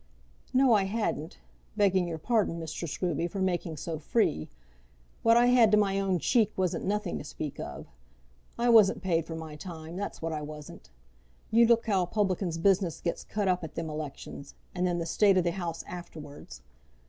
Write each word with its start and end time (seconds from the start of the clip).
"No, 0.51 0.73
I 0.73 0.85
hadn't; 0.85 1.37
begging 1.77 2.07
your 2.07 2.17
pardon, 2.17 2.59
Mr. 2.59 2.89
Scruby, 2.89 3.27
for 3.29 3.39
making 3.39 3.77
so 3.77 3.99
free. 3.99 4.49
What 5.21 5.37
I 5.37 5.45
had 5.45 5.69
to 5.73 5.77
my 5.77 5.99
own 5.99 6.17
cheek 6.17 6.51
wasn't 6.57 6.85
nothing 6.85 7.19
to 7.19 7.23
speak 7.23 7.59
of. 7.59 7.85
I 8.57 8.67
wasn't 8.67 9.03
paid 9.03 9.27
for 9.27 9.35
my 9.35 9.55
time; 9.55 9.95
that's 9.97 10.19
what 10.19 10.33
I 10.33 10.41
wasn't. 10.41 10.89
You 11.51 11.67
look 11.67 11.85
how 11.85 12.01
a 12.01 12.07
publican's 12.07 12.57
business 12.57 12.99
gets 12.99 13.23
cut 13.23 13.47
up 13.47 13.63
at 13.63 13.75
them 13.75 13.91
elections; 13.91 14.55
and 14.73 14.87
then 14.87 14.97
the 14.97 15.05
state 15.05 15.37
of 15.37 15.43
the 15.43 15.51
house 15.51 15.83
afterwards! 15.83 16.63